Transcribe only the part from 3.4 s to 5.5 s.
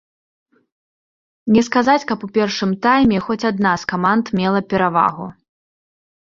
адна з каманд мела перавагу.